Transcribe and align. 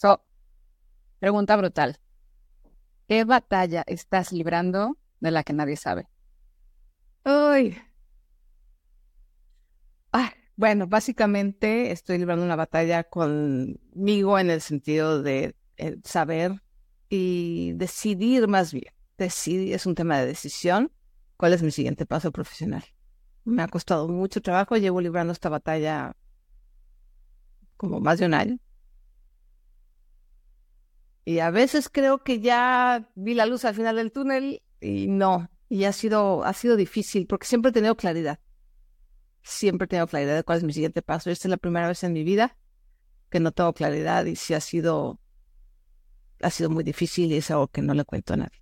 So, 0.00 0.24
pregunta 1.18 1.56
brutal. 1.58 1.98
¿Qué 3.06 3.24
batalla 3.24 3.84
estás 3.86 4.32
librando 4.32 4.96
de 5.20 5.30
la 5.30 5.44
que 5.44 5.52
nadie 5.52 5.76
sabe? 5.76 6.08
Uy. 7.26 7.76
Ah, 10.10 10.32
bueno, 10.56 10.86
básicamente 10.86 11.90
estoy 11.90 12.16
librando 12.16 12.46
una 12.46 12.56
batalla 12.56 13.04
conmigo 13.04 14.38
en 14.38 14.48
el 14.48 14.62
sentido 14.62 15.22
de 15.22 15.54
eh, 15.76 15.98
saber 16.02 16.62
y 17.10 17.72
decidir 17.74 18.48
más 18.48 18.72
bien. 18.72 18.94
Decidir 19.18 19.74
es 19.74 19.84
un 19.84 19.94
tema 19.94 20.18
de 20.18 20.24
decisión. 20.24 20.90
¿Cuál 21.36 21.52
es 21.52 21.62
mi 21.62 21.72
siguiente 21.72 22.06
paso 22.06 22.32
profesional? 22.32 22.84
Me 23.44 23.62
ha 23.62 23.68
costado 23.68 24.08
mucho 24.08 24.40
trabajo. 24.40 24.78
Llevo 24.78 25.02
librando 25.02 25.34
esta 25.34 25.50
batalla 25.50 26.16
como 27.76 28.00
más 28.00 28.18
de 28.18 28.24
un 28.24 28.32
año. 28.32 28.58
Y 31.30 31.38
a 31.38 31.50
veces 31.52 31.88
creo 31.88 32.24
que 32.24 32.40
ya 32.40 33.08
vi 33.14 33.34
la 33.34 33.46
luz 33.46 33.64
al 33.64 33.76
final 33.76 33.94
del 33.94 34.10
túnel 34.10 34.64
y 34.80 35.06
no. 35.06 35.48
Y 35.68 35.84
ha 35.84 35.92
sido, 35.92 36.42
ha 36.42 36.52
sido 36.54 36.74
difícil 36.74 37.28
porque 37.28 37.46
siempre 37.46 37.70
he 37.70 37.72
tenido 37.72 37.94
claridad. 37.94 38.40
Siempre 39.40 39.84
he 39.84 39.88
tenido 39.88 40.08
claridad 40.08 40.34
de 40.34 40.42
cuál 40.42 40.58
es 40.58 40.64
mi 40.64 40.72
siguiente 40.72 41.02
paso. 41.02 41.30
Esta 41.30 41.46
es 41.46 41.50
la 41.50 41.56
primera 41.56 41.86
vez 41.86 42.02
en 42.02 42.14
mi 42.14 42.24
vida 42.24 42.56
que 43.30 43.38
no 43.38 43.52
tengo 43.52 43.72
claridad 43.72 44.24
y 44.24 44.34
sí 44.34 44.54
ha 44.54 44.60
sido, 44.60 45.20
ha 46.42 46.50
sido 46.50 46.68
muy 46.68 46.82
difícil 46.82 47.30
y 47.30 47.36
es 47.36 47.48
algo 47.52 47.68
que 47.68 47.80
no 47.80 47.94
le 47.94 48.04
cuento 48.04 48.34
a 48.34 48.38
nadie. 48.38 48.60